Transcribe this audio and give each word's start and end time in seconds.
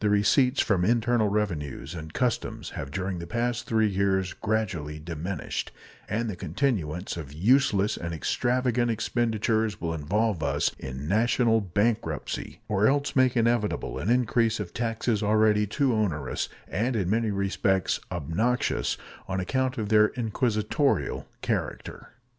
The 0.01 0.09
receipts 0.09 0.61
from 0.63 0.83
internal 0.83 1.27
revenues 1.27 1.93
and 1.93 2.11
customs 2.11 2.71
have 2.71 2.89
during 2.89 3.19
the 3.19 3.27
past 3.27 3.67
three 3.67 3.85
years 3.87 4.33
gradually 4.33 4.97
diminished, 4.97 5.71
and 6.09 6.27
the 6.27 6.35
continuance 6.35 7.17
of 7.17 7.31
useless 7.31 7.97
and 7.97 8.11
extravagant 8.11 8.89
expenditures 8.89 9.79
will 9.79 9.93
involve 9.93 10.41
us 10.41 10.71
in 10.79 11.07
national 11.07 11.61
bankruptcy, 11.61 12.61
or 12.67 12.87
else 12.87 13.15
make 13.15 13.37
inevitable 13.37 13.99
an 13.99 14.09
increase 14.09 14.59
of 14.59 14.73
taxes 14.73 15.21
already 15.21 15.67
too 15.67 15.93
onerous 15.93 16.49
and 16.67 16.95
in 16.95 17.07
many 17.07 17.29
respects 17.29 17.99
obnoxious 18.11 18.97
on 19.27 19.39
account 19.39 19.77
of 19.77 19.89
their 19.89 20.07
inquisitorial 20.17 21.27
character. 21.43 22.09